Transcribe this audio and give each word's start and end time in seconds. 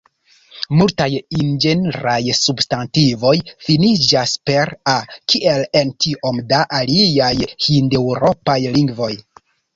Multaj 0.77 1.07
ingenraj 1.39 2.15
substantivoj 2.37 3.33
finiĝas 3.67 4.33
per 4.51 4.73
-a, 4.77 4.97
kiel 5.35 5.67
en 5.83 5.93
tiom 6.07 6.41
da 6.55 6.65
aliaj 6.81 7.31
hindeŭropaj 7.69 8.59
lingvoj. 8.81 9.13